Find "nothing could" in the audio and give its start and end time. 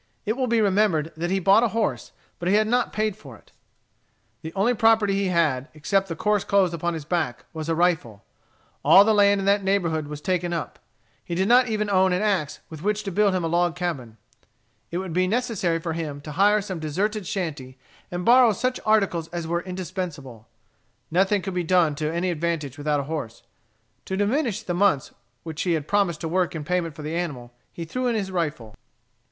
21.11-21.53